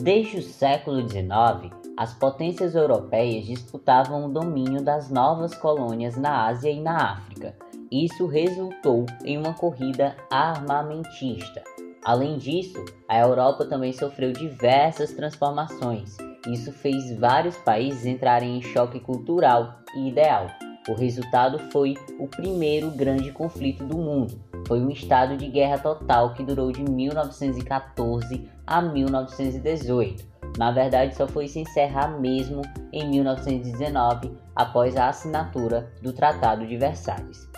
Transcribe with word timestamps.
Desde 0.00 0.38
o 0.38 0.42
século 0.42 1.00
XIX, 1.08 1.74
as 1.96 2.14
potências 2.14 2.76
europeias 2.76 3.44
disputavam 3.46 4.26
o 4.26 4.32
domínio 4.32 4.80
das 4.80 5.10
novas 5.10 5.56
colônias 5.56 6.16
na 6.16 6.46
Ásia 6.46 6.70
e 6.70 6.80
na 6.80 7.14
África. 7.14 7.56
Isso 7.90 8.26
resultou 8.26 9.06
em 9.24 9.36
uma 9.36 9.54
corrida 9.54 10.16
armamentista. 10.30 11.64
Além 12.04 12.38
disso, 12.38 12.84
a 13.08 13.18
Europa 13.18 13.64
também 13.64 13.92
sofreu 13.92 14.32
diversas 14.32 15.12
transformações. 15.12 16.16
Isso 16.46 16.70
fez 16.70 17.18
vários 17.18 17.56
países 17.56 18.06
entrarem 18.06 18.58
em 18.58 18.62
choque 18.62 19.00
cultural 19.00 19.80
e 19.96 20.08
ideal. 20.08 20.46
O 20.88 20.94
resultado 20.94 21.58
foi 21.70 21.94
o 22.18 22.26
primeiro 22.26 22.90
grande 22.90 23.30
conflito 23.30 23.84
do 23.84 23.98
mundo. 23.98 24.40
Foi 24.66 24.80
um 24.80 24.90
estado 24.90 25.36
de 25.36 25.46
guerra 25.48 25.78
total 25.78 26.34
que 26.34 26.42
durou 26.42 26.72
de 26.72 26.82
1914 26.82 28.48
a 28.66 28.82
1918 28.82 30.38
na 30.58 30.72
verdade, 30.72 31.14
só 31.14 31.28
foi 31.28 31.46
se 31.46 31.60
encerrar 31.60 32.18
mesmo 32.18 32.62
em 32.92 33.08
1919, 33.08 34.32
após 34.56 34.96
a 34.96 35.08
assinatura 35.08 35.92
do 36.02 36.12
Tratado 36.12 36.66
de 36.66 36.76
Versalhes. 36.76 37.48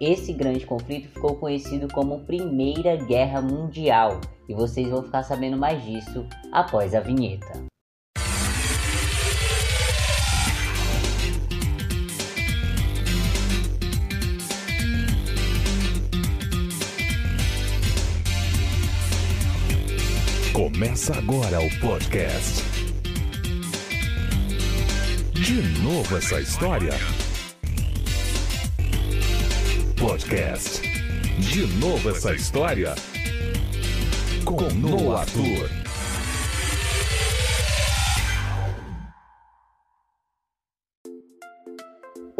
Esse 0.00 0.32
grande 0.32 0.64
conflito 0.64 1.10
ficou 1.10 1.36
conhecido 1.36 1.88
como 1.92 2.20
Primeira 2.20 2.96
Guerra 2.96 3.42
Mundial, 3.42 4.18
e 4.48 4.54
vocês 4.54 4.88
vão 4.88 5.02
ficar 5.02 5.24
sabendo 5.24 5.58
mais 5.58 5.84
disso 5.84 6.26
após 6.50 6.94
a 6.94 7.00
vinheta. 7.00 7.67
Começa 20.58 21.16
agora 21.16 21.60
o 21.60 21.70
podcast. 21.78 22.64
De 25.32 25.62
novo 25.84 26.16
essa 26.16 26.40
história? 26.40 26.90
Podcast. 29.96 30.82
De 31.38 31.64
novo 31.78 32.10
essa 32.10 32.34
história? 32.34 32.96
Com 34.44 34.68
Noah 34.74 35.20
Arthur. 35.20 35.87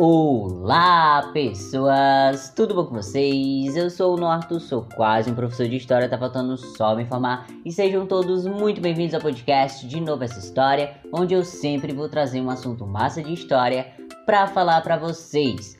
Olá 0.01 1.33
pessoas, 1.33 2.53
tudo 2.55 2.73
bom 2.73 2.85
com 2.85 2.95
vocês? 2.95 3.77
Eu 3.77 3.91
sou 3.91 4.15
o 4.15 4.17
Norto, 4.17 4.61
sou 4.61 4.87
quase 4.95 5.29
um 5.29 5.35
professor 5.35 5.67
de 5.67 5.75
história, 5.75 6.09
tá 6.09 6.17
faltando 6.17 6.57
só 6.57 6.95
me 6.95 7.03
informar 7.03 7.49
e 7.65 7.73
sejam 7.73 8.07
todos 8.07 8.47
muito 8.47 8.81
bem-vindos 8.81 9.13
ao 9.13 9.21
podcast 9.21 9.85
De 9.89 10.01
Novo 10.01 10.23
Essa 10.23 10.39
História, 10.39 10.95
onde 11.13 11.35
eu 11.35 11.45
sempre 11.45 11.93
vou 11.93 12.09
trazer 12.09 12.41
um 12.41 12.49
assunto 12.49 12.87
massa 12.87 13.21
de 13.25 13.33
história 13.33 13.93
para 14.25 14.47
falar 14.47 14.83
para 14.83 14.97
vocês. 14.97 15.77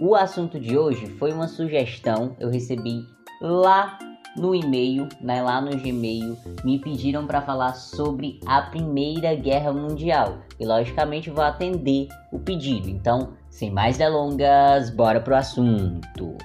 O 0.00 0.16
assunto 0.16 0.58
de 0.58 0.76
hoje 0.76 1.06
foi 1.06 1.32
uma 1.32 1.46
sugestão, 1.46 2.34
eu 2.40 2.50
recebi 2.50 3.06
lá 3.40 3.96
no 4.36 4.56
e-mail, 4.56 5.08
né, 5.20 5.40
lá 5.40 5.60
no 5.60 5.70
Gmail, 5.76 6.36
me 6.64 6.80
pediram 6.80 7.28
para 7.28 7.42
falar 7.42 7.74
sobre 7.74 8.40
a 8.44 8.62
Primeira 8.62 9.36
Guerra 9.36 9.72
Mundial. 9.72 10.38
E 10.58 10.66
logicamente 10.66 11.30
vou 11.30 11.44
atender 11.44 12.08
o 12.32 12.38
pedido. 12.38 12.88
Então, 12.88 13.34
sem 13.52 13.70
mais 13.70 13.98
delongas, 13.98 14.88
bora 14.88 15.20
pro 15.20 15.36
assunto. 15.36 16.36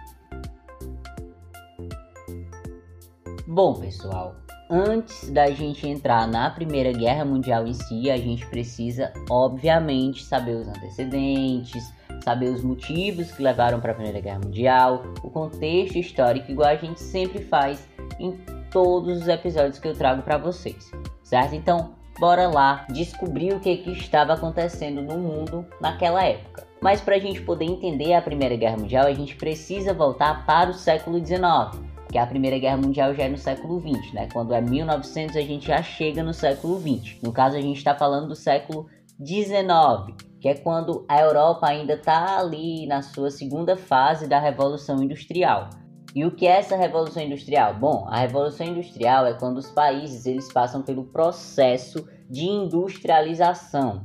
Bom, 3.48 3.76
pessoal, 3.76 4.36
antes 4.70 5.30
da 5.32 5.50
gente 5.50 5.88
entrar 5.88 6.28
na 6.28 6.50
Primeira 6.50 6.92
Guerra 6.92 7.24
Mundial 7.24 7.66
em 7.66 7.74
si, 7.74 8.12
a 8.12 8.18
gente 8.18 8.46
precisa, 8.48 9.14
obviamente, 9.30 10.22
saber 10.26 10.58
os 10.58 10.68
antecedentes, 10.68 11.94
saber 12.26 12.50
os 12.50 12.62
motivos 12.62 13.32
que 13.32 13.42
levaram 13.42 13.80
para 13.80 13.94
a 13.94 13.96
Primeira 13.96 14.20
Guerra 14.20 14.42
Mundial, 14.44 15.04
o 15.24 15.30
contexto 15.30 15.98
histórico, 15.98 16.52
igual 16.52 16.70
a 16.70 16.76
gente 16.76 17.00
sempre 17.00 17.42
faz 17.42 17.88
em 18.20 18.34
todos 18.70 19.22
os 19.22 19.28
episódios 19.30 19.80
que 19.80 19.88
eu 19.88 19.94
trago 19.94 20.24
para 20.24 20.38
vocês, 20.38 20.92
certo? 21.24 21.56
Então, 21.56 21.96
bora 22.20 22.50
lá 22.50 22.86
descobrir 22.90 23.54
o 23.54 23.62
que, 23.62 23.78
que 23.78 23.92
estava 23.92 24.34
acontecendo 24.34 25.02
no 25.02 25.18
mundo 25.18 25.66
naquela 25.80 26.22
época. 26.26 26.67
Mas 26.82 27.02
para 27.02 27.16
a 27.16 27.20
gente 27.20 27.42
poder 27.42 27.66
entender 27.66 28.14
a 28.14 28.22
Primeira 28.22 28.56
Guerra 28.56 28.78
Mundial, 28.78 29.08
a 29.08 29.14
gente 29.14 29.36
precisa 29.36 29.94
voltar 29.94 30.46
para 30.46 30.70
o 30.70 30.74
século 30.74 31.18
XIX, 31.18 31.82
que 32.12 32.18
a 32.18 32.28
Primeira 32.28 32.60
Guerra 32.60 32.78
Mundial 32.78 33.14
já 33.14 33.24
é 33.24 33.30
no 33.30 33.38
século 33.38 33.82
XX, 33.82 34.14
né? 34.14 34.30
Quando 34.32 34.54
é 34.54 34.62
1900 34.62 35.36
a 35.36 35.42
gente 35.42 35.68
já 35.68 35.82
chega 35.82 36.22
no 36.24 36.34
século 36.34 36.80
XX. 36.80 37.22
No 37.22 37.32
caso 37.32 37.58
a 37.58 37.62
gente 37.62 37.78
está 37.78 37.96
falando 37.96 38.28
do 38.28 38.36
século 38.36 38.88
XIX, 39.26 40.16
que 40.40 40.48
é 40.48 40.54
quando 40.54 41.04
a 41.10 41.20
Europa 41.20 41.68
ainda 41.68 41.94
está 41.94 42.38
ali 42.38 42.86
na 42.86 43.02
sua 43.02 43.32
segunda 43.32 43.76
fase 43.76 44.28
da 44.28 44.40
Revolução 44.40 45.02
Industrial. 45.02 45.70
E 46.16 46.26
o 46.26 46.32
que 46.32 46.48
é 46.48 46.60
essa 46.60 46.76
Revolução 46.76 47.22
Industrial? 47.22 47.74
Bom, 47.74 48.08
a 48.10 48.20
Revolução 48.20 48.66
Industrial 48.66 49.26
é 49.26 49.34
quando 49.34 49.58
os 49.58 49.70
países 49.70 50.26
eles 50.26 50.52
passam 50.52 50.82
pelo 50.82 51.04
processo 51.06 52.08
de 52.30 52.46
industrialização, 52.46 54.02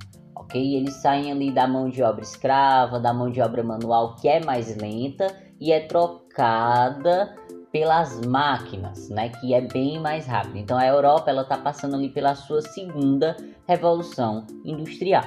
ok? 0.53 0.77
Eles 0.77 0.95
saem 0.95 1.33
ali 1.33 1.51
da 1.51 1.67
mão 1.67 1.89
de 1.89 2.03
obra 2.03 2.23
escrava, 2.23 3.01
da 3.01 3.13
mão 3.13 3.31
de 3.31 3.41
obra 3.41 3.63
manual 3.63 4.15
que 4.17 4.29
é 4.29 4.45
mais 4.45 4.77
lenta 4.77 5.35
e 5.59 5.73
é 5.73 5.81
trocada 5.81 7.35
pelas 7.73 8.21
máquinas, 8.27 9.09
né, 9.09 9.31
que 9.31 9.55
é 9.55 9.63
bem 9.63 9.99
mais 9.99 10.27
rápido. 10.27 10.59
Então 10.59 10.77
a 10.77 10.87
Europa 10.87 11.31
ela 11.31 11.43
está 11.43 11.57
passando 11.57 11.97
ali 11.97 12.11
pela 12.11 12.35
sua 12.35 12.61
segunda 12.61 13.35
revolução 13.67 14.47
industrial. 14.63 15.25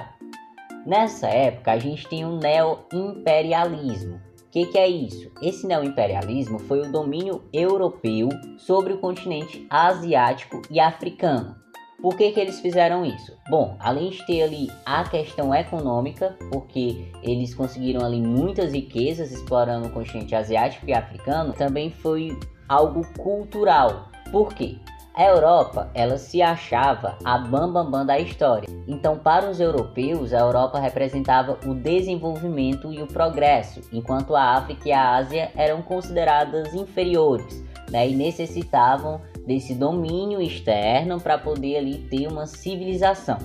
Nessa 0.86 1.26
época 1.26 1.72
a 1.72 1.78
gente 1.78 2.06
tem 2.08 2.24
o 2.24 2.38
neo-imperialismo. 2.38 4.20
O 4.46 4.50
que, 4.50 4.66
que 4.66 4.78
é 4.78 4.88
isso? 4.88 5.30
Esse 5.42 5.66
neo-imperialismo 5.66 6.60
foi 6.60 6.80
o 6.80 6.92
domínio 6.92 7.42
europeu 7.52 8.28
sobre 8.56 8.92
o 8.92 8.98
continente 8.98 9.66
asiático 9.68 10.62
e 10.70 10.78
africano. 10.78 11.65
Por 12.00 12.16
que, 12.16 12.30
que 12.30 12.40
eles 12.40 12.60
fizeram 12.60 13.04
isso? 13.04 13.32
Bom, 13.48 13.76
além 13.80 14.10
de 14.10 14.24
ter 14.26 14.42
ali 14.42 14.70
a 14.84 15.04
questão 15.08 15.54
econômica, 15.54 16.36
porque 16.52 17.10
eles 17.22 17.54
conseguiram 17.54 18.04
ali 18.04 18.20
muitas 18.20 18.72
riquezas 18.72 19.32
explorando 19.32 19.88
o 19.88 19.92
continente 19.92 20.34
asiático 20.34 20.88
e 20.88 20.92
africano, 20.92 21.52
também 21.54 21.90
foi 21.90 22.38
algo 22.68 23.06
cultural. 23.16 24.10
Por 24.30 24.52
quê? 24.52 24.76
A 25.16 25.24
Europa, 25.24 25.90
ela 25.94 26.18
se 26.18 26.42
achava 26.42 27.16
a 27.24 27.38
bambambam 27.38 27.84
bam, 27.84 27.90
bam 27.90 28.06
da 28.06 28.18
história. 28.18 28.68
Então, 28.86 29.18
para 29.18 29.48
os 29.48 29.58
europeus, 29.58 30.34
a 30.34 30.40
Europa 30.40 30.78
representava 30.78 31.58
o 31.64 31.72
desenvolvimento 31.72 32.92
e 32.92 33.00
o 33.00 33.06
progresso, 33.06 33.80
enquanto 33.90 34.36
a 34.36 34.56
África 34.56 34.86
e 34.86 34.92
a 34.92 35.16
Ásia 35.16 35.50
eram 35.56 35.80
consideradas 35.80 36.74
inferiores 36.74 37.64
né, 37.90 38.06
e 38.06 38.14
necessitavam 38.14 39.22
desse 39.46 39.74
domínio 39.74 40.42
externo 40.42 41.18
para 41.18 41.38
poder 41.38 41.78
ali 41.78 42.06
ter 42.10 42.26
uma 42.26 42.44
civilização, 42.44 43.38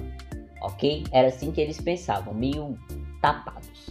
ok? 0.62 1.06
Era 1.10 1.30
assim 1.30 1.54
que 1.54 1.62
eles 1.62 1.80
pensavam, 1.80 2.34
meio 2.34 2.78
tapados. 3.22 3.88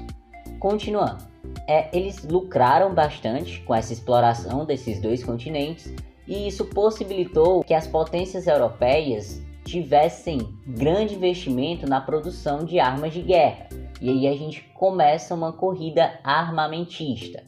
Continuando, 0.59 1.25
é, 1.67 1.89
eles 1.97 2.23
lucraram 2.25 2.93
bastante 2.93 3.63
com 3.63 3.75
essa 3.75 3.95
exploração 3.95 4.67
desses 4.67 5.01
dois 5.01 5.25
continentes 5.25 5.95
e 6.31 6.47
isso 6.47 6.65
possibilitou 6.67 7.65
que 7.65 7.75
as 7.75 7.89
potências 7.89 8.47
europeias 8.47 9.43
tivessem 9.65 10.39
grande 10.65 11.17
investimento 11.17 11.89
na 11.89 12.01
produção 12.01 12.65
de 12.65 12.79
armas 12.79 13.13
de 13.13 13.21
guerra. 13.21 13.69
E 14.01 14.09
aí 14.09 14.29
a 14.29 14.37
gente 14.37 14.63
começa 14.73 15.35
uma 15.35 15.53
corrida 15.53 16.21
armamentista, 16.23 17.43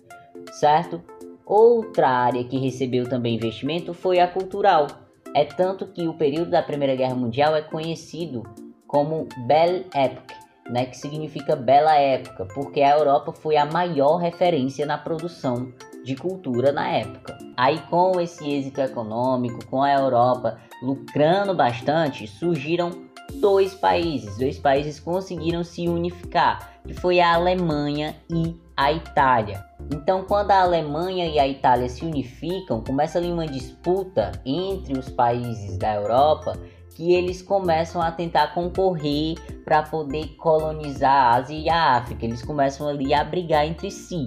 certo? 0.50 1.00
Outra 1.47 2.09
área 2.09 2.42
que 2.42 2.59
recebeu 2.59 3.09
também 3.09 3.37
investimento 3.37 3.94
foi 3.94 4.19
a 4.19 4.26
cultural. 4.26 4.88
É 5.32 5.44
tanto 5.44 5.87
que 5.87 6.09
o 6.09 6.15
período 6.15 6.50
da 6.50 6.60
Primeira 6.60 6.97
Guerra 6.97 7.15
Mundial 7.15 7.54
é 7.54 7.62
conhecido 7.62 8.42
como 8.86 9.28
Belle 9.47 9.86
Époque, 9.95 10.34
né, 10.68 10.86
que 10.86 10.97
significa 10.97 11.54
bela 11.54 11.95
época, 11.95 12.47
porque 12.53 12.83
a 12.83 12.97
Europa 12.97 13.33
foi 13.33 13.56
a 13.56 13.65
maior 13.65 14.16
referência 14.16 14.84
na 14.84 14.98
produção 14.98 15.72
de 16.04 16.16
cultura 16.16 16.72
na 16.72 16.89
época. 16.89 17.39
Aí 17.57 17.78
com 17.91 18.21
esse 18.21 18.49
êxito 18.49 18.81
econômico, 18.81 19.65
com 19.66 19.83
a 19.83 19.93
Europa 19.93 20.59
lucrando 20.83 21.54
bastante, 21.54 22.27
surgiram 22.27 22.91
dois 23.34 23.75
países, 23.75 24.37
dois 24.37 24.59
países 24.59 24.99
conseguiram 24.99 25.63
se 25.63 25.89
unificar, 25.89 26.81
que 26.87 26.93
foi 26.93 27.21
a 27.21 27.34
Alemanha 27.34 28.16
e 28.31 28.60
a 28.77 28.93
Itália. 28.93 29.65
Então, 29.93 30.25
quando 30.25 30.51
a 30.51 30.63
Alemanha 30.63 31.27
e 31.27 31.39
a 31.39 31.47
Itália 31.47 31.89
se 31.89 32.04
unificam, 32.04 32.83
começa 32.83 33.19
ali 33.19 33.31
uma 33.31 33.47
disputa 33.47 34.33
entre 34.45 34.99
os 34.99 35.09
países 35.09 35.78
da 35.78 35.95
Europa 35.95 36.59
que 36.95 37.13
eles 37.15 37.41
começam 37.41 38.03
a 38.03 38.10
tentar 38.10 38.54
concorrer 38.54 39.37
para 39.65 39.83
poder 39.83 40.28
colonizar 40.37 41.13
a 41.13 41.37
Ásia 41.37 41.57
e 41.57 41.69
a 41.71 41.97
África. 41.97 42.25
Eles 42.25 42.43
começam 42.43 42.89
ali 42.89 43.15
a 43.15 43.25
brigar 43.25 43.66
entre 43.66 43.91
si, 43.91 44.27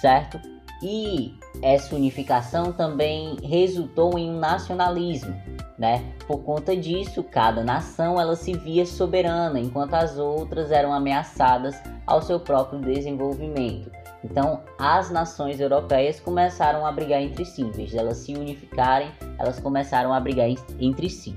certo? 0.00 0.38
E 0.82 1.34
essa 1.60 1.94
unificação 1.96 2.72
também 2.72 3.36
resultou 3.42 4.18
em 4.18 4.30
um 4.30 4.38
nacionalismo. 4.38 5.34
né? 5.76 6.04
Por 6.26 6.38
conta 6.42 6.76
disso, 6.76 7.22
cada 7.22 7.62
nação 7.62 8.20
ela 8.20 8.34
se 8.34 8.52
via 8.52 8.84
soberana, 8.84 9.60
enquanto 9.60 9.94
as 9.94 10.18
outras 10.18 10.72
eram 10.72 10.92
ameaçadas 10.92 11.80
ao 12.04 12.20
seu 12.20 12.40
próprio 12.40 12.80
desenvolvimento. 12.80 13.90
Então, 14.24 14.60
as 14.76 15.08
nações 15.10 15.60
europeias 15.60 16.18
começaram 16.18 16.84
a 16.84 16.90
brigar 16.90 17.22
entre 17.22 17.44
si, 17.44 17.62
em 17.62 17.70
vez 17.70 17.90
de 17.90 17.98
elas 17.98 18.16
se 18.16 18.34
unificarem, 18.34 19.12
elas 19.38 19.60
começaram 19.60 20.12
a 20.12 20.18
brigar 20.18 20.48
entre 20.80 21.08
si. 21.08 21.36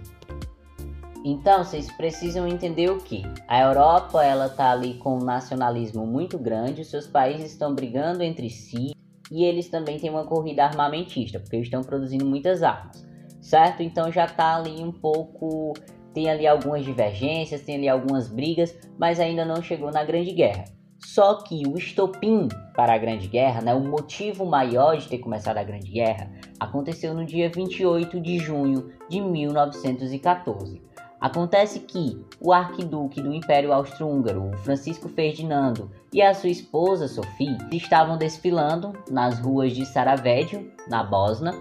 Então, 1.24 1.64
vocês 1.64 1.92
precisam 1.92 2.48
entender 2.48 2.90
o 2.90 2.98
que? 2.98 3.24
A 3.48 3.62
Europa, 3.62 4.24
ela 4.26 4.50
tá 4.50 4.72
ali 4.72 4.96
com 4.96 5.20
um 5.20 5.24
nacionalismo 5.24 6.08
muito 6.08 6.40
grande, 6.40 6.82
os 6.82 6.90
seus 6.90 7.06
países 7.06 7.52
estão 7.52 7.76
brigando 7.76 8.24
entre 8.24 8.50
si 8.50 8.92
e 9.32 9.46
eles 9.46 9.70
também 9.70 9.98
têm 9.98 10.10
uma 10.10 10.26
corrida 10.26 10.66
armamentista, 10.66 11.40
porque 11.40 11.56
eles 11.56 11.68
estão 11.68 11.82
produzindo 11.82 12.26
muitas 12.26 12.62
armas, 12.62 13.08
certo? 13.40 13.82
Então 13.82 14.12
já 14.12 14.28
tá 14.28 14.58
ali 14.58 14.84
um 14.84 14.92
pouco 14.92 15.74
tem 16.14 16.30
ali 16.30 16.46
algumas 16.46 16.84
divergências, 16.84 17.62
tem 17.62 17.76
ali 17.76 17.90
algumas 17.90 18.28
brigas, 18.28 18.78
mas 18.98 19.20
ainda 19.20 19.46
não 19.46 19.62
chegou 19.62 19.92
na 19.92 20.04
Grande 20.04 20.32
Guerra. 20.34 20.66
Só 21.04 21.36
que 21.42 21.64
o 21.68 21.78
estopim 21.78 22.48
para 22.76 22.94
a 22.94 22.98
Grande 22.98 23.28
Guerra, 23.28 23.62
né, 23.62 23.74
o 23.74 23.80
motivo 23.80 24.46
maior 24.46 24.98
de 24.98 25.08
ter 25.08 25.18
começado 25.18 25.58
a 25.58 25.64
Grande 25.64 25.90
Guerra, 25.90 26.32
aconteceu 26.60 27.14
no 27.14 27.26
dia 27.26 27.50
28 27.50 28.20
de 28.20 28.38
junho 28.38 28.92
de 29.10 29.20
1914. 29.20 30.82
Acontece 31.22 31.82
que 31.82 32.20
o 32.40 32.52
arquiduque 32.52 33.22
do 33.22 33.32
Império 33.32 33.72
Austro-Húngaro, 33.72 34.58
Francisco 34.64 35.08
Ferdinando, 35.08 35.92
e 36.12 36.20
a 36.20 36.34
sua 36.34 36.50
esposa 36.50 37.08
Sofia 37.08 37.60
estavam 37.72 38.18
desfilando 38.18 38.92
nas 39.10 39.40
ruas 39.40 39.74
de 39.74 39.86
Sarajevo, 39.86 40.66
na 40.90 41.04
Bósnia, 41.04 41.54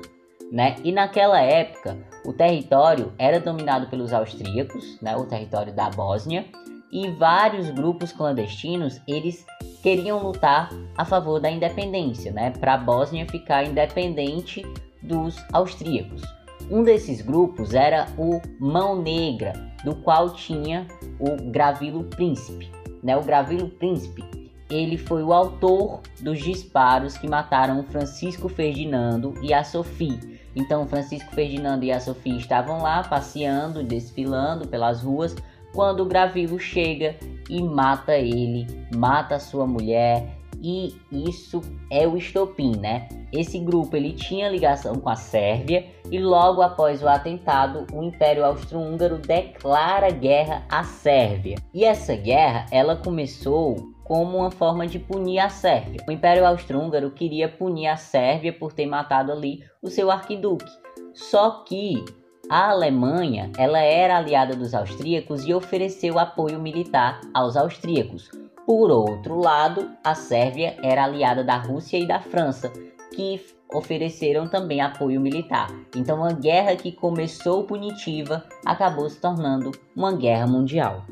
né? 0.51 0.77
E 0.83 0.91
naquela 0.91 1.39
época, 1.43 1.99
o 2.25 2.33
território 2.33 3.13
era 3.19 3.39
dominado 3.39 3.87
pelos 3.89 4.15
austríacos, 4.15 4.99
né? 5.03 5.15
O 5.15 5.27
território 5.27 5.75
da 5.75 5.91
Bósnia, 5.91 6.47
e 6.91 7.11
vários 7.11 7.69
grupos 7.71 8.13
clandestinos, 8.13 8.99
eles 9.07 9.45
queriam 9.83 10.23
lutar 10.23 10.71
a 10.97 11.05
favor 11.05 11.39
da 11.39 11.51
independência, 11.51 12.33
né? 12.33 12.51
Para 12.51 12.75
a 12.75 12.79
Bósnia 12.79 13.29
ficar 13.29 13.65
independente 13.65 14.63
dos 15.03 15.37
austríacos. 15.53 16.23
Um 16.71 16.85
desses 16.85 17.21
grupos 17.21 17.75
era 17.75 18.07
o 18.17 18.41
Mão 18.61 19.03
Negra, 19.03 19.53
do 19.85 19.97
qual 19.97 20.31
tinha 20.35 20.87
o 21.19 21.51
Gravilo 21.51 22.05
Príncipe. 22.05 22.71
Né? 23.03 23.17
O 23.17 23.25
Gravilo 23.25 23.69
Príncipe 23.69 24.23
ele 24.71 24.97
foi 24.97 25.25
o 25.25 25.33
autor 25.33 26.01
dos 26.21 26.39
disparos 26.39 27.19
que 27.19 27.27
mataram 27.29 27.83
Francisco 27.83 28.49
Ferdinando 28.49 29.35
e 29.43 29.53
a 29.53 29.65
Sofia. 29.65 30.21
Então, 30.55 30.87
Francisco 30.87 31.35
Ferdinando 31.35 31.85
e 31.85 31.91
a 31.91 31.99
Sofia 31.99 32.37
estavam 32.37 32.83
lá 32.83 33.03
passeando, 33.03 33.83
desfilando 33.83 34.69
pelas 34.69 35.03
ruas, 35.03 35.35
quando 35.73 36.05
o 36.05 36.07
Gravilo 36.07 36.59
chega 36.59 37.17
e 37.49 37.61
mata 37.61 38.17
ele, 38.17 38.67
mata 38.95 39.41
sua 39.41 39.67
mulher 39.67 40.40
e 40.63 40.95
isso 41.11 41.61
é 41.91 42.07
o 42.07 42.17
estopim, 42.17 42.77
né? 42.77 43.09
Esse 43.33 43.59
grupo 43.59 43.97
ele 43.97 44.13
tinha 44.13 44.49
ligação 44.49 44.97
com 44.97 45.09
a 45.09 45.17
Sérvia 45.17 45.87
e 46.11 46.19
logo 46.19 46.63
após 46.63 47.03
o 47.03 47.09
atentado, 47.09 47.87
o 47.93 48.03
Império 48.03 48.45
Austro-Húngaro 48.45 49.19
declara 49.19 50.11
guerra 50.11 50.65
à 50.71 50.85
Sérvia. 50.85 51.57
E 51.73 51.85
essa 51.85 52.15
guerra, 52.15 52.67
ela 52.71 52.97
começou 52.97 53.77
como 54.05 54.39
uma 54.39 54.51
forma 54.51 54.87
de 54.87 54.99
punir 54.99 55.39
a 55.39 55.49
Sérvia. 55.49 56.05
O 56.09 56.11
Império 56.11 56.45
Austro-Húngaro 56.45 57.13
queria 57.13 57.49
punir 57.49 57.87
a 57.87 57.97
Sérvia 57.97 58.53
por 58.53 58.73
ter 58.73 58.87
matado 58.87 59.31
ali 59.31 59.63
o 59.81 59.89
seu 59.89 60.11
arquiduque. 60.11 60.67
Só 61.15 61.63
que 61.65 62.05
a 62.51 62.71
Alemanha, 62.71 63.53
ela 63.57 63.79
era 63.79 64.17
aliada 64.17 64.57
dos 64.57 64.75
austríacos 64.75 65.47
e 65.47 65.55
ofereceu 65.55 66.19
apoio 66.19 66.59
militar 66.59 67.21
aos 67.33 67.57
austríacos. 67.57 68.29
Por 68.71 68.89
outro 68.89 69.35
lado, 69.35 69.91
a 70.05 70.15
Sérvia 70.15 70.77
era 70.81 71.03
aliada 71.03 71.43
da 71.43 71.57
Rússia 71.57 71.99
e 71.99 72.07
da 72.07 72.21
França, 72.21 72.73
que 73.13 73.45
ofereceram 73.75 74.47
também 74.47 74.81
apoio 74.81 75.21
militar. 75.21 75.67
Então, 75.97 76.19
uma 76.19 76.33
guerra 76.33 76.77
que 76.77 76.93
começou 76.93 77.65
punitiva 77.65 78.45
acabou 78.65 79.11
se 79.11 79.21
tornando 79.21 79.73
uma 79.97 80.13
guerra 80.13 80.47
mundial. 80.47 81.05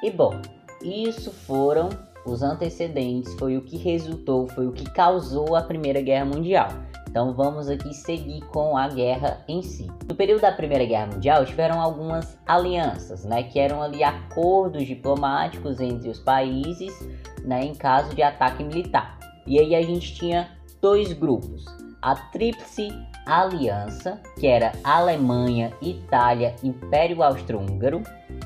E 0.00 0.08
bom, 0.08 0.40
isso 0.80 1.32
foram 1.32 1.88
os 2.24 2.44
antecedentes, 2.44 3.34
foi 3.34 3.56
o 3.56 3.62
que 3.62 3.76
resultou, 3.76 4.46
foi 4.46 4.68
o 4.68 4.72
que 4.72 4.88
causou 4.88 5.56
a 5.56 5.62
Primeira 5.62 6.00
Guerra 6.00 6.26
Mundial. 6.26 6.68
Então 7.16 7.32
vamos 7.32 7.70
aqui 7.70 7.94
seguir 7.94 8.42
com 8.48 8.76
a 8.76 8.88
guerra 8.88 9.42
em 9.48 9.62
si. 9.62 9.90
No 10.06 10.14
período 10.14 10.42
da 10.42 10.52
Primeira 10.52 10.84
Guerra 10.84 11.06
Mundial 11.06 11.46
tiveram 11.46 11.80
algumas 11.80 12.38
alianças, 12.46 13.24
né, 13.24 13.42
que 13.44 13.58
eram 13.58 13.82
ali 13.82 14.04
acordos 14.04 14.86
diplomáticos 14.86 15.80
entre 15.80 16.10
os 16.10 16.18
países, 16.18 16.92
né, 17.42 17.64
em 17.64 17.74
caso 17.74 18.14
de 18.14 18.22
ataque 18.22 18.62
militar. 18.62 19.18
E 19.46 19.58
aí 19.58 19.74
a 19.74 19.80
gente 19.80 20.14
tinha 20.14 20.50
dois 20.82 21.14
grupos: 21.14 21.64
a 22.02 22.14
Tríplice 22.16 22.90
Aliança, 23.24 24.20
que 24.38 24.46
era 24.46 24.72
Alemanha, 24.84 25.72
Itália, 25.80 26.54
Império 26.62 27.22
Austro-Húngaro, 27.22 28.02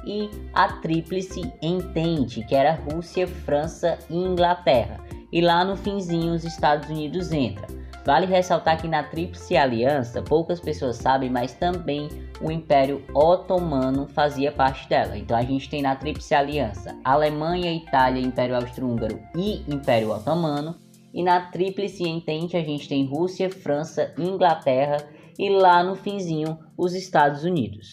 e 0.06 0.30
a 0.54 0.74
Tríplice 0.74 1.52
Entente, 1.60 2.44
que 2.44 2.54
era 2.54 2.78
Rússia, 2.88 3.26
França 3.26 3.98
e 4.08 4.14
Inglaterra. 4.14 5.00
E 5.32 5.40
lá 5.40 5.64
no 5.64 5.76
finzinho 5.76 6.34
os 6.34 6.44
Estados 6.44 6.88
Unidos 6.88 7.32
entra. 7.32 7.79
Vale 8.04 8.26
ressaltar 8.26 8.80
que 8.80 8.88
na 8.88 9.02
Tríplice 9.02 9.56
Aliança, 9.56 10.22
poucas 10.22 10.58
pessoas 10.58 10.96
sabem, 10.96 11.28
mas 11.28 11.52
também 11.52 12.08
o 12.40 12.50
Império 12.50 13.04
Otomano 13.14 14.08
fazia 14.08 14.50
parte 14.50 14.88
dela. 14.88 15.18
Então 15.18 15.36
a 15.36 15.42
gente 15.42 15.68
tem 15.68 15.82
na 15.82 15.94
Tríplice 15.94 16.34
Aliança 16.34 16.98
Alemanha, 17.04 17.72
Itália, 17.72 18.22
Império 18.22 18.56
Austro-Húngaro 18.56 19.20
e 19.36 19.62
Império 19.72 20.12
Otomano. 20.12 20.76
E 21.12 21.22
na 21.22 21.50
Tríplice 21.50 22.08
Entente 22.08 22.56
a 22.56 22.62
gente 22.62 22.88
tem 22.88 23.04
Rússia, 23.04 23.50
França, 23.50 24.14
Inglaterra 24.16 24.96
e 25.38 25.50
lá 25.50 25.82
no 25.82 25.94
finzinho 25.94 26.58
os 26.78 26.94
Estados 26.94 27.44
Unidos. 27.44 27.90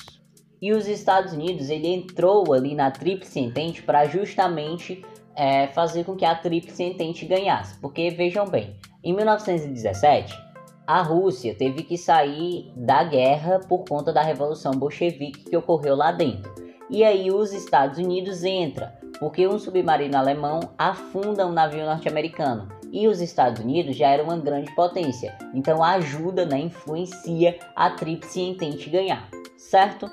E 0.61 0.71
os 0.71 0.87
Estados 0.87 1.33
Unidos 1.33 1.69
ele 1.69 1.87
entrou 1.87 2.53
ali 2.53 2.73
na 2.73 2.89
Tríplice 2.91 3.39
Entente 3.39 3.83
para 3.83 4.05
justamente 4.05 5.03
é, 5.35 5.67
fazer 5.67 6.03
com 6.03 6.15
que 6.15 6.25
a 6.25 6.33
Tríplice 6.33 6.83
Entente 6.83 7.25
ganhasse. 7.25 7.79
Porque 7.79 8.09
vejam 8.09 8.47
bem, 8.49 8.75
em 9.07 9.13
1917, 9.13 10.37
a 10.85 11.01
Rússia 11.01 11.55
teve 11.55 11.83
que 11.83 11.97
sair 11.97 12.73
da 12.75 13.05
guerra 13.05 13.59
por 13.59 13.85
conta 13.85 14.11
da 14.11 14.21
Revolução 14.21 14.73
Bolchevique 14.73 15.49
que 15.49 15.55
ocorreu 15.55 15.95
lá 15.95 16.11
dentro. 16.11 16.53
E 16.89 17.05
aí 17.05 17.31
os 17.31 17.53
Estados 17.53 17.99
Unidos 17.99 18.43
entra, 18.43 18.99
porque 19.17 19.47
um 19.47 19.57
submarino 19.57 20.17
alemão 20.17 20.59
afunda 20.77 21.47
um 21.47 21.53
navio 21.53 21.85
norte-americano. 21.85 22.67
E 22.91 23.07
os 23.07 23.21
Estados 23.21 23.63
Unidos 23.63 23.95
já 23.95 24.09
eram 24.09 24.25
uma 24.25 24.37
grande 24.37 24.75
potência, 24.75 25.37
então 25.53 25.81
ajuda, 25.81 26.45
né, 26.45 26.59
influencia 26.59 27.57
a 27.77 27.89
Tríplice 27.89 28.41
Entente 28.41 28.89
ganhar, 28.89 29.29
certo? 29.57 30.11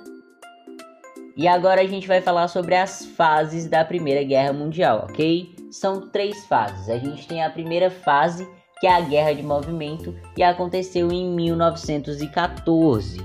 E 1.37 1.49
agora 1.49 1.81
a 1.81 1.87
gente 1.87 2.07
vai 2.07 2.21
falar 2.21 2.47
sobre 2.47 2.77
as 2.77 3.05
fases 3.05 3.69
da 3.69 3.85
Primeira 3.85 4.23
Guerra 4.23 4.53
Mundial, 4.53 5.09
ok? 5.11 5.53
São 5.73 6.09
três 6.11 6.47
fases. 6.47 6.89
A 6.89 6.97
gente 6.97 7.27
tem 7.27 7.43
a 7.43 7.51
primeira 7.51 7.91
fase 7.91 8.49
que 8.81 8.87
é 8.87 8.95
a 8.95 9.01
Guerra 9.01 9.33
de 9.33 9.43
Movimento, 9.43 10.15
e 10.37 10.43
aconteceu 10.43 11.11
em 11.13 11.29
1914. 11.35 13.23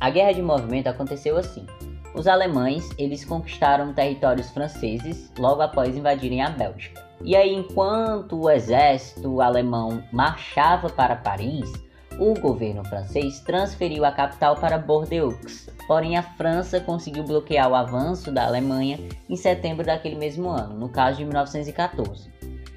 A 0.00 0.10
Guerra 0.10 0.32
de 0.32 0.42
Movimento 0.42 0.88
aconteceu 0.88 1.36
assim. 1.36 1.66
Os 2.14 2.26
alemães, 2.26 2.88
eles 2.98 3.24
conquistaram 3.24 3.92
territórios 3.92 4.50
franceses 4.50 5.30
logo 5.38 5.62
após 5.62 5.96
invadirem 5.96 6.42
a 6.42 6.50
Bélgica. 6.50 7.04
E 7.22 7.34
aí, 7.34 7.54
enquanto 7.54 8.40
o 8.40 8.50
exército 8.50 9.40
alemão 9.40 10.02
marchava 10.12 10.88
para 10.88 11.16
Paris, 11.16 11.70
o 12.18 12.34
governo 12.34 12.84
francês 12.84 13.40
transferiu 13.40 14.04
a 14.04 14.12
capital 14.12 14.56
para 14.56 14.78
Bordeaux. 14.78 15.68
Porém, 15.86 16.16
a 16.16 16.22
França 16.22 16.80
conseguiu 16.80 17.24
bloquear 17.24 17.70
o 17.70 17.74
avanço 17.74 18.32
da 18.32 18.46
Alemanha 18.46 18.98
em 19.28 19.36
setembro 19.36 19.84
daquele 19.84 20.16
mesmo 20.16 20.48
ano, 20.48 20.74
no 20.74 20.88
caso 20.88 21.18
de 21.18 21.24
1914. 21.24 22.30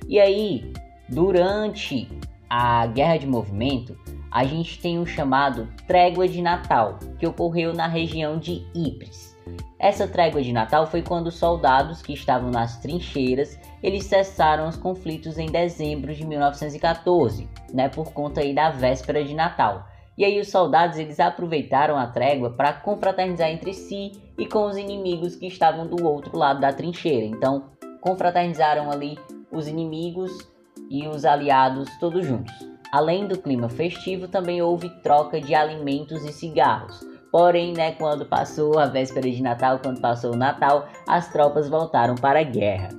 E 0.07 0.19
aí, 0.19 0.71
Durante 1.11 2.07
a 2.47 2.85
Guerra 2.85 3.17
de 3.17 3.25
Movimento, 3.25 3.97
a 4.31 4.45
gente 4.45 4.79
tem 4.79 4.99
o 4.99 5.07
chamado 5.07 5.67
Trégua 5.87 6.27
de 6.27 6.39
Natal, 6.39 6.99
que 7.17 7.25
ocorreu 7.25 7.73
na 7.73 7.87
região 7.87 8.37
de 8.37 8.63
Ypres. 8.75 9.35
Essa 9.79 10.07
trégua 10.07 10.39
de 10.43 10.53
Natal 10.53 10.85
foi 10.85 11.01
quando 11.01 11.27
os 11.27 11.35
soldados 11.35 12.03
que 12.03 12.13
estavam 12.13 12.51
nas 12.51 12.77
trincheiras, 12.77 13.59
eles 13.81 14.05
cessaram 14.05 14.67
os 14.67 14.77
conflitos 14.77 15.39
em 15.39 15.47
dezembro 15.47 16.13
de 16.13 16.23
1914, 16.27 17.49
né, 17.73 17.89
por 17.89 18.13
conta 18.13 18.41
aí 18.41 18.53
da 18.53 18.69
véspera 18.69 19.23
de 19.23 19.33
Natal. 19.33 19.87
E 20.15 20.23
aí 20.23 20.39
os 20.39 20.49
soldados 20.49 20.99
eles 20.99 21.19
aproveitaram 21.19 21.97
a 21.97 22.05
trégua 22.05 22.51
para 22.51 22.73
confraternizar 22.73 23.49
entre 23.49 23.73
si 23.73 24.11
e 24.37 24.45
com 24.45 24.65
os 24.65 24.77
inimigos 24.77 25.35
que 25.35 25.47
estavam 25.47 25.87
do 25.87 26.05
outro 26.05 26.37
lado 26.37 26.59
da 26.59 26.71
trincheira. 26.71 27.25
Então, 27.25 27.71
confraternizaram 27.99 28.91
ali 28.91 29.17
os 29.51 29.67
inimigos 29.67 30.47
e 30.89 31.07
os 31.07 31.23
aliados 31.23 31.89
todos 31.99 32.25
juntos. 32.25 32.53
Além 32.91 33.27
do 33.27 33.37
clima 33.37 33.69
festivo, 33.69 34.27
também 34.27 34.61
houve 34.61 34.89
troca 35.01 35.39
de 35.39 35.53
alimentos 35.53 36.23
e 36.25 36.33
cigarros, 36.33 37.07
Porém, 37.31 37.73
né, 37.73 37.91
quando 37.91 38.25
passou 38.25 38.79
a 38.79 38.85
véspera 38.85 39.29
de 39.29 39.41
Natal, 39.41 39.79
quando 39.79 40.01
passou 40.01 40.33
o 40.33 40.37
Natal, 40.37 40.87
as 41.07 41.31
tropas 41.31 41.69
voltaram 41.69 42.15
para 42.15 42.39
a 42.39 42.43
guerra. 42.43 42.89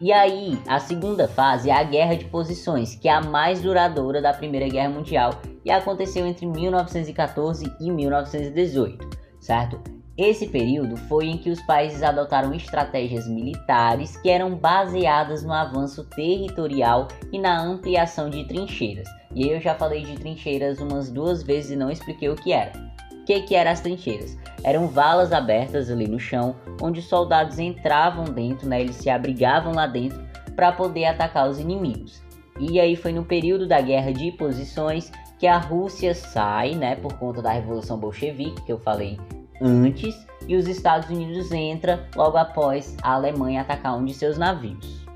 E 0.00 0.12
aí, 0.12 0.60
a 0.68 0.78
segunda 0.78 1.26
fase 1.26 1.70
é 1.70 1.72
a 1.72 1.82
Guerra 1.82 2.16
de 2.16 2.26
Posições, 2.26 2.94
que 2.94 3.08
é 3.08 3.12
a 3.12 3.22
mais 3.22 3.62
duradoura 3.62 4.20
da 4.20 4.32
Primeira 4.32 4.68
Guerra 4.68 4.90
Mundial 4.90 5.40
e 5.64 5.70
aconteceu 5.70 6.26
entre 6.26 6.46
1914 6.46 7.72
e 7.80 7.90
1918, 7.90 9.08
certo? 9.40 9.95
Esse 10.18 10.46
período 10.48 10.96
foi 10.96 11.26
em 11.26 11.36
que 11.36 11.50
os 11.50 11.60
países 11.66 12.02
adotaram 12.02 12.54
estratégias 12.54 13.28
militares 13.28 14.16
que 14.16 14.30
eram 14.30 14.54
baseadas 14.56 15.42
no 15.42 15.52
avanço 15.52 16.04
territorial 16.04 17.08
e 17.30 17.38
na 17.38 17.60
ampliação 17.60 18.30
de 18.30 18.42
trincheiras. 18.44 19.06
E 19.34 19.46
eu 19.46 19.60
já 19.60 19.74
falei 19.74 20.04
de 20.04 20.14
trincheiras 20.14 20.80
umas 20.80 21.10
duas 21.10 21.42
vezes 21.42 21.72
e 21.72 21.76
não 21.76 21.90
expliquei 21.90 22.30
o 22.30 22.34
que 22.34 22.50
era. 22.50 22.72
O 23.12 23.24
que, 23.26 23.42
que 23.42 23.54
eram 23.54 23.70
as 23.70 23.80
trincheiras? 23.80 24.38
Eram 24.64 24.88
valas 24.88 25.32
abertas 25.32 25.90
ali 25.90 26.08
no 26.08 26.18
chão, 26.18 26.56
onde 26.80 27.00
os 27.00 27.08
soldados 27.08 27.58
entravam 27.58 28.24
dentro, 28.24 28.66
né, 28.66 28.80
eles 28.80 28.96
se 28.96 29.10
abrigavam 29.10 29.74
lá 29.74 29.86
dentro 29.86 30.24
para 30.54 30.72
poder 30.72 31.04
atacar 31.04 31.46
os 31.46 31.60
inimigos. 31.60 32.22
E 32.58 32.80
aí 32.80 32.96
foi 32.96 33.12
no 33.12 33.24
período 33.24 33.68
da 33.68 33.82
Guerra 33.82 34.12
de 34.12 34.32
Posições 34.32 35.12
que 35.38 35.46
a 35.46 35.58
Rússia 35.58 36.14
sai, 36.14 36.74
né, 36.74 36.96
por 36.96 37.12
conta 37.18 37.42
da 37.42 37.52
Revolução 37.52 37.98
Bolchevique, 37.98 38.62
que 38.62 38.72
eu 38.72 38.78
falei 38.78 39.18
antes, 39.60 40.26
e 40.48 40.56
os 40.56 40.68
Estados 40.68 41.08
Unidos 41.10 41.50
entra 41.52 42.08
logo 42.14 42.36
após 42.36 42.96
a 43.02 43.14
Alemanha 43.14 43.62
atacar 43.62 43.96
um 43.96 44.04
de 44.04 44.14
seus 44.14 44.38
navios. 44.38 45.06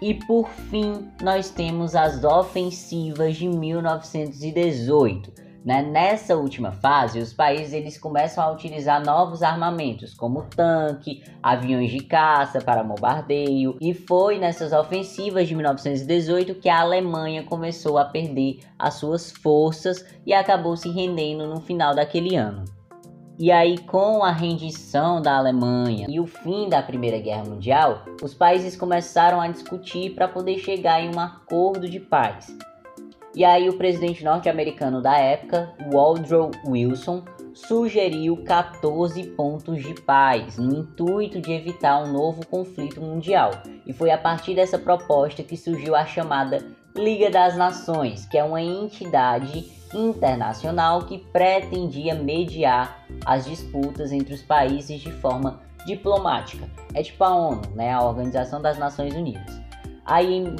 E 0.00 0.14
por 0.14 0.48
fim, 0.48 1.08
nós 1.22 1.50
temos 1.50 1.94
as 1.94 2.24
ofensivas 2.24 3.36
de 3.36 3.48
1918. 3.48 5.32
Né? 5.64 5.80
Nessa 5.80 6.36
última 6.36 6.72
fase, 6.72 7.18
os 7.18 7.32
países 7.32 7.72
eles 7.72 7.96
começam 7.96 8.44
a 8.44 8.52
utilizar 8.52 9.02
novos 9.02 9.42
armamentos, 9.42 10.12
como 10.12 10.42
tanque, 10.42 11.24
aviões 11.42 11.90
de 11.90 12.00
caça 12.00 12.60
para 12.60 12.84
bombardeio, 12.84 13.78
e 13.80 13.94
foi 13.94 14.38
nessas 14.38 14.74
ofensivas 14.74 15.48
de 15.48 15.54
1918 15.54 16.56
que 16.56 16.68
a 16.68 16.80
Alemanha 16.80 17.44
começou 17.44 17.96
a 17.96 18.04
perder 18.04 18.58
as 18.78 18.94
suas 18.94 19.30
forças 19.30 20.04
e 20.26 20.34
acabou 20.34 20.76
se 20.76 20.90
rendendo 20.90 21.46
no 21.46 21.62
final 21.62 21.94
daquele 21.94 22.36
ano. 22.36 22.64
E 23.36 23.50
aí, 23.50 23.78
com 23.78 24.22
a 24.22 24.30
rendição 24.30 25.20
da 25.20 25.36
Alemanha 25.36 26.06
e 26.08 26.20
o 26.20 26.26
fim 26.26 26.68
da 26.68 26.80
Primeira 26.80 27.18
Guerra 27.18 27.42
Mundial, 27.44 28.04
os 28.22 28.32
países 28.32 28.76
começaram 28.76 29.40
a 29.40 29.48
discutir 29.48 30.14
para 30.14 30.28
poder 30.28 30.58
chegar 30.58 31.00
em 31.00 31.12
um 31.12 31.18
acordo 31.18 31.88
de 31.88 31.98
paz. 31.98 32.56
E 33.34 33.44
aí, 33.44 33.68
o 33.68 33.76
presidente 33.76 34.22
norte-americano 34.22 35.02
da 35.02 35.18
época, 35.18 35.74
Woodrow 35.92 36.52
Wilson, 36.64 37.24
sugeriu 37.52 38.36
14 38.44 39.24
pontos 39.30 39.82
de 39.82 39.94
paz 40.02 40.56
no 40.56 40.72
intuito 40.72 41.40
de 41.40 41.52
evitar 41.52 42.04
um 42.04 42.12
novo 42.12 42.46
conflito 42.46 43.00
mundial. 43.00 43.50
E 43.84 43.92
foi 43.92 44.12
a 44.12 44.18
partir 44.18 44.54
dessa 44.54 44.78
proposta 44.78 45.42
que 45.42 45.56
surgiu 45.56 45.96
a 45.96 46.06
chamada 46.06 46.64
Liga 46.94 47.28
das 47.28 47.56
Nações, 47.56 48.26
que 48.26 48.38
é 48.38 48.44
uma 48.44 48.62
entidade 48.62 49.68
internacional 49.94 51.02
que 51.02 51.18
pretendia 51.18 52.14
mediar 52.14 53.04
as 53.24 53.44
disputas 53.44 54.12
entre 54.12 54.34
os 54.34 54.42
países 54.42 55.00
de 55.00 55.10
forma 55.12 55.60
diplomática. 55.86 56.68
É 56.92 57.02
tipo 57.02 57.22
a 57.24 57.34
ONU, 57.34 57.62
né, 57.74 57.92
a 57.92 58.02
Organização 58.02 58.60
das 58.60 58.78
Nações 58.78 59.14
Unidas. 59.14 59.60
Aí, 60.04 60.54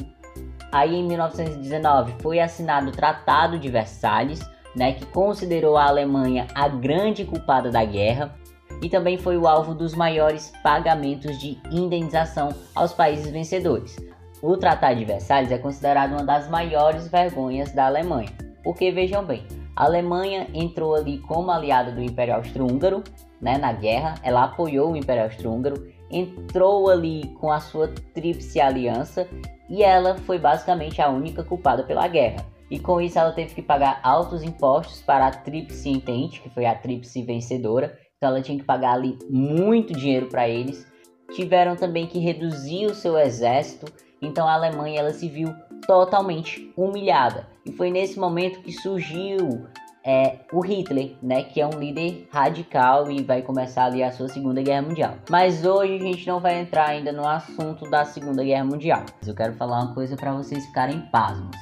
aí 0.71 0.95
em 0.95 1.03
1919 1.03 2.13
foi 2.21 2.39
assinado 2.39 2.89
o 2.89 2.91
Tratado 2.91 3.59
de 3.59 3.69
Versalhes, 3.69 4.39
né, 4.75 4.93
que 4.93 5.05
considerou 5.07 5.77
a 5.77 5.87
Alemanha 5.87 6.47
a 6.53 6.67
grande 6.67 7.25
culpada 7.25 7.71
da 7.71 7.83
guerra 7.83 8.35
e 8.81 8.89
também 8.89 9.17
foi 9.17 9.37
o 9.37 9.47
alvo 9.47 9.73
dos 9.73 9.93
maiores 9.93 10.51
pagamentos 10.61 11.39
de 11.39 11.57
indenização 11.71 12.49
aos 12.73 12.93
países 12.93 13.31
vencedores. 13.31 13.95
O 14.41 14.57
Tratado 14.57 14.97
de 14.97 15.05
Versalhes 15.05 15.51
é 15.51 15.57
considerado 15.57 16.11
uma 16.11 16.23
das 16.23 16.49
maiores 16.49 17.07
vergonhas 17.07 17.71
da 17.71 17.85
Alemanha, 17.85 18.29
porque 18.65 18.91
vejam 18.91 19.23
bem, 19.23 19.45
a 19.75 19.85
Alemanha 19.85 20.47
entrou 20.53 20.95
ali 20.95 21.19
como 21.19 21.51
aliada 21.51 21.91
do 21.91 22.01
Império 22.01 22.33
Austro-Húngaro, 22.33 23.03
né, 23.39 23.59
na 23.59 23.71
guerra, 23.71 24.15
ela 24.23 24.45
apoiou 24.45 24.91
o 24.93 24.97
Império 24.97 25.23
Austro-Húngaro, 25.23 25.87
entrou 26.09 26.89
ali 26.89 27.27
com 27.39 27.51
a 27.51 27.59
sua 27.59 27.89
tríplice 28.13 28.59
aliança 28.59 29.29
e 29.69 29.83
ela 29.83 30.15
foi 30.15 30.39
basicamente 30.39 30.99
a 30.99 31.09
única 31.09 31.43
culpada 31.43 31.83
pela 31.83 32.07
guerra. 32.07 32.43
E 32.71 32.79
com 32.79 32.99
isso 32.99 33.19
ela 33.19 33.31
teve 33.31 33.53
que 33.53 33.61
pagar 33.61 33.99
altos 34.01 34.41
impostos 34.41 35.01
para 35.03 35.27
a 35.27 35.31
tríplice 35.31 35.89
entente, 35.89 36.41
que 36.41 36.49
foi 36.49 36.65
a 36.65 36.73
tríplice 36.73 37.21
vencedora. 37.21 37.95
Então 38.17 38.29
ela 38.29 38.41
tinha 38.41 38.57
que 38.57 38.63
pagar 38.63 38.93
ali 38.93 39.19
muito 39.29 39.93
dinheiro 39.93 40.27
para 40.27 40.49
eles. 40.49 40.91
Tiveram 41.35 41.75
também 41.75 42.07
que 42.07 42.17
reduzir 42.17 42.87
o 42.87 42.95
seu 42.95 43.17
exército. 43.19 43.85
Então 44.19 44.47
a 44.47 44.53
Alemanha 44.53 45.01
ela 45.01 45.13
se 45.13 45.29
viu 45.29 45.53
totalmente 45.85 46.73
humilhada. 46.75 47.54
E 47.65 47.71
foi 47.71 47.89
nesse 47.89 48.19
momento 48.19 48.61
que 48.61 48.71
surgiu 48.71 49.65
é, 50.05 50.37
o 50.53 50.59
Hitler, 50.61 51.15
né, 51.21 51.43
que 51.43 51.59
é 51.59 51.65
um 51.65 51.79
líder 51.79 52.27
radical 52.31 53.09
e 53.09 53.23
vai 53.23 53.41
começar 53.41 53.85
ali 53.85 54.03
a 54.03 54.11
sua 54.11 54.27
Segunda 54.27 54.61
Guerra 54.61 54.83
Mundial. 54.83 55.15
Mas 55.31 55.65
hoje 55.65 55.95
a 55.95 55.99
gente 55.99 56.27
não 56.27 56.39
vai 56.39 56.59
entrar 56.59 56.89
ainda 56.89 57.11
no 57.11 57.27
assunto 57.27 57.89
da 57.89 58.05
Segunda 58.05 58.43
Guerra 58.43 58.65
Mundial. 58.65 59.03
Mas 59.19 59.27
eu 59.27 59.33
quero 59.33 59.53
falar 59.55 59.81
uma 59.81 59.95
coisa 59.95 60.15
para 60.15 60.31
vocês 60.31 60.63
ficarem 60.67 61.01
pasmos. 61.11 61.57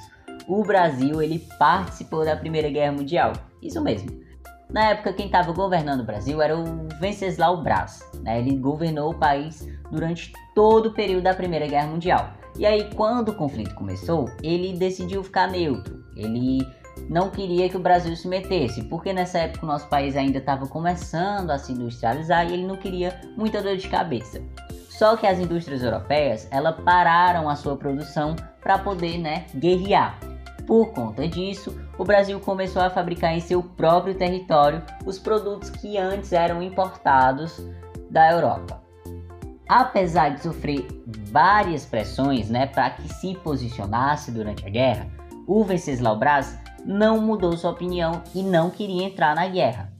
O 0.46 0.62
Brasil 0.62 1.22
ele 1.22 1.40
participou 1.58 2.26
da 2.26 2.36
Primeira 2.36 2.70
Guerra 2.70 2.92
Mundial. 2.92 3.32
Isso 3.62 3.82
mesmo. 3.82 4.10
Na 4.70 4.90
época 4.90 5.14
quem 5.14 5.28
estava 5.28 5.54
governando 5.54 6.02
o 6.02 6.06
Brasil 6.06 6.42
era 6.42 6.58
o 6.58 6.66
Venceslau 7.00 7.64
Braz. 7.64 8.02
Né? 8.22 8.40
Ele 8.40 8.58
governou 8.58 9.12
o 9.12 9.18
país 9.18 9.66
durante 9.90 10.34
todo 10.54 10.88
o 10.88 10.94
período 10.94 11.24
da 11.24 11.34
Primeira 11.34 11.66
Guerra 11.66 11.88
Mundial. 11.88 12.43
E 12.58 12.66
aí, 12.66 12.90
quando 12.96 13.30
o 13.30 13.36
conflito 13.36 13.74
começou, 13.76 14.30
ele 14.42 14.74
decidiu 14.74 15.24
ficar 15.24 15.48
neutro. 15.48 16.04
Ele 16.16 16.68
não 17.10 17.30
queria 17.30 17.68
que 17.68 17.78
o 17.78 17.82
Brasil 17.82 18.16
se 18.16 18.28
metesse, 18.28 18.84
porque 18.84 19.12
nessa 19.12 19.40
época 19.40 19.66
o 19.66 19.70
nosso 19.70 19.88
país 19.88 20.16
ainda 20.16 20.38
estava 20.38 20.68
começando 20.68 21.50
a 21.52 21.58
se 21.58 21.72
industrializar 21.72 22.48
e 22.48 22.54
ele 22.54 22.66
não 22.66 22.78
queria 22.78 23.20
muita 23.36 23.62
dor 23.62 23.78
de 23.78 23.88
cabeça. 23.88 24.42
Só 24.90 25.18
que 25.18 25.26
as 25.26 25.40
indústrias 25.40 25.82
europeias, 25.82 26.48
elas 26.52 26.76
pararam 26.82 27.50
a 27.50 27.56
sua 27.56 27.76
produção 27.76 28.36
para 28.62 28.78
poder, 28.78 29.18
né, 29.18 29.46
guerrear. 29.56 30.20
Por 30.68 30.94
conta 30.94 31.28
disso, 31.28 31.78
o 31.98 32.06
Brasil 32.06 32.40
começou 32.40 32.82
a 32.82 32.90
fabricar 32.90 33.36
em 33.36 33.42
seu 33.42 33.62
próprio 33.62 34.16
território 34.16 34.82
os 35.06 35.20
produtos 35.20 35.70
que 35.70 35.98
antes 35.98 36.32
eram 36.32 36.62
importados 36.62 37.68
da 38.10 38.32
Europa. 38.32 38.82
Apesar 39.68 40.30
de 40.30 40.44
sofrer 40.44 40.88
várias 41.34 41.84
pressões 41.84 42.48
né, 42.48 42.68
para 42.68 42.92
que 42.92 43.12
se 43.12 43.34
posicionasse 43.38 44.32
durante 44.32 44.64
a 44.68 44.70
guerra, 44.70 45.08
o 45.48 45.64
Venceslau 45.64 46.16
Braz 46.16 46.60
não 46.86 47.20
mudou 47.20 47.58
sua 47.58 47.72
opinião 47.72 48.22
e 48.36 48.44
não 48.44 48.70
queria 48.70 49.04
entrar 49.04 49.36
na 49.36 49.48
guerra. 49.48 49.92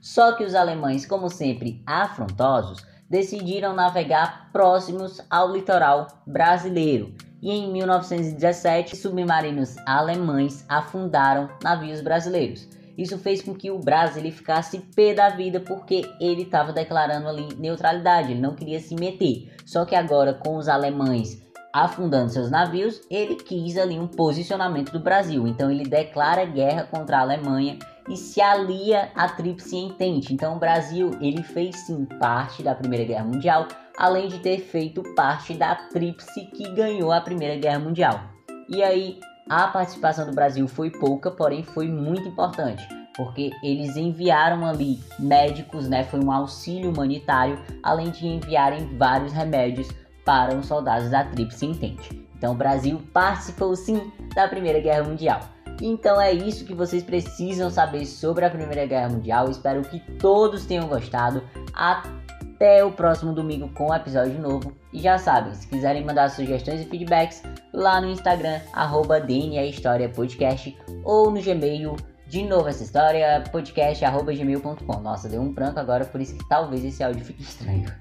Só 0.00 0.32
que 0.32 0.44
os 0.44 0.54
alemães, 0.54 1.04
como 1.04 1.28
sempre 1.28 1.82
afrontosos, 1.84 2.86
decidiram 3.08 3.74
navegar 3.74 4.48
próximos 4.52 5.20
ao 5.28 5.52
litoral 5.52 6.06
brasileiro 6.24 7.12
e 7.42 7.50
em 7.50 7.72
1917 7.72 8.96
submarinos 8.96 9.76
alemães 9.84 10.64
afundaram 10.68 11.50
navios 11.64 12.00
brasileiros 12.00 12.68
isso 13.00 13.18
fez 13.18 13.40
com 13.40 13.54
que 13.54 13.70
o 13.70 13.78
Brasil 13.78 14.20
ele 14.20 14.30
ficasse 14.30 14.78
pé 14.94 15.14
da 15.14 15.30
vida 15.30 15.60
porque 15.60 16.02
ele 16.20 16.42
estava 16.42 16.72
declarando 16.72 17.28
ali 17.28 17.48
neutralidade, 17.58 18.32
ele 18.32 18.40
não 18.40 18.54
queria 18.54 18.78
se 18.78 18.94
meter. 18.94 19.50
Só 19.64 19.84
que 19.84 19.94
agora 19.94 20.34
com 20.34 20.56
os 20.56 20.68
alemães 20.68 21.40
afundando 21.72 22.30
seus 22.30 22.50
navios, 22.50 23.00
ele 23.08 23.36
quis 23.36 23.76
ali 23.78 23.98
um 23.98 24.06
posicionamento 24.06 24.92
do 24.92 25.00
Brasil. 25.00 25.46
Então 25.46 25.70
ele 25.70 25.84
declara 25.84 26.44
guerra 26.44 26.84
contra 26.84 27.18
a 27.18 27.20
Alemanha 27.20 27.78
e 28.08 28.16
se 28.16 28.40
alia 28.40 29.10
à 29.14 29.28
Tríplice 29.28 29.76
Entente. 29.76 30.34
Então 30.34 30.56
o 30.56 30.58
Brasil 30.58 31.12
ele 31.20 31.42
fez 31.42 31.76
sim 31.86 32.04
parte 32.18 32.62
da 32.62 32.74
Primeira 32.74 33.04
Guerra 33.04 33.24
Mundial, 33.24 33.68
além 33.96 34.28
de 34.28 34.40
ter 34.40 34.58
feito 34.58 35.02
parte 35.14 35.54
da 35.54 35.74
Tríplice 35.74 36.46
que 36.46 36.68
ganhou 36.72 37.12
a 37.12 37.20
Primeira 37.20 37.56
Guerra 37.56 37.78
Mundial. 37.78 38.20
E 38.68 38.82
aí 38.82 39.20
a 39.50 39.66
participação 39.66 40.24
do 40.24 40.32
Brasil 40.32 40.68
foi 40.68 40.90
pouca, 40.90 41.28
porém 41.28 41.64
foi 41.64 41.88
muito 41.88 42.28
importante, 42.28 42.86
porque 43.16 43.50
eles 43.64 43.96
enviaram 43.96 44.64
ali 44.64 45.00
médicos, 45.18 45.88
né? 45.88 46.04
Foi 46.04 46.22
um 46.22 46.30
auxílio 46.30 46.88
humanitário, 46.88 47.58
além 47.82 48.10
de 48.10 48.28
enviarem 48.28 48.96
vários 48.96 49.32
remédios 49.32 49.88
para 50.24 50.54
os 50.54 50.66
soldados 50.66 51.10
da 51.10 51.24
Tríplice 51.24 51.66
Entente. 51.66 52.24
Então 52.38 52.52
o 52.52 52.56
Brasil 52.56 53.02
participou 53.12 53.74
sim 53.74 54.12
da 54.36 54.46
Primeira 54.46 54.78
Guerra 54.78 55.02
Mundial. 55.02 55.40
Então 55.82 56.20
é 56.20 56.32
isso 56.32 56.64
que 56.64 56.72
vocês 56.72 57.02
precisam 57.02 57.70
saber 57.70 58.06
sobre 58.06 58.44
a 58.44 58.50
Primeira 58.50 58.86
Guerra 58.86 59.08
Mundial. 59.08 59.50
Espero 59.50 59.82
que 59.82 59.98
todos 60.18 60.64
tenham 60.64 60.86
gostado. 60.86 61.42
Até 61.74 62.84
o 62.84 62.92
próximo 62.92 63.32
domingo 63.32 63.68
com 63.70 63.88
um 63.88 63.94
episódio 63.94 64.38
novo. 64.38 64.72
E 64.92 65.00
já 65.00 65.18
sabem, 65.18 65.54
se 65.54 65.66
quiserem 65.66 66.04
mandar 66.04 66.30
sugestões 66.30 66.82
e 66.82 66.84
feedbacks, 66.84 67.42
lá 67.72 68.00
no 68.00 68.08
Instagram, 68.08 68.60
arroba 68.72 69.20
DNA 69.20 69.64
História 69.64 70.08
Podcast, 70.08 70.76
ou 71.04 71.30
no 71.30 71.40
Gmail, 71.40 71.96
De 72.26 72.44
novo 72.44 72.68
essa 72.68 72.84
história, 72.84 73.42
podcast.gmail.com. 73.50 75.00
Nossa, 75.00 75.28
deu 75.28 75.40
um 75.40 75.52
branco 75.52 75.80
agora, 75.80 76.04
por 76.04 76.20
isso 76.20 76.36
que 76.36 76.48
talvez 76.48 76.84
esse 76.84 77.02
áudio 77.02 77.24
fique 77.24 77.42
estranho. 77.42 77.92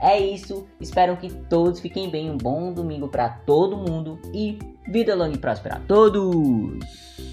É 0.00 0.18
isso, 0.18 0.66
espero 0.80 1.16
que 1.16 1.32
todos 1.32 1.80
fiquem 1.80 2.10
bem. 2.10 2.30
Um 2.30 2.36
bom 2.36 2.72
domingo 2.72 3.08
para 3.08 3.28
todo 3.28 3.76
mundo 3.76 4.20
e 4.32 4.58
vida 4.88 5.14
longa 5.14 5.34
e 5.34 5.38
próspera 5.38 5.76
a 5.76 5.80
todos! 5.80 7.27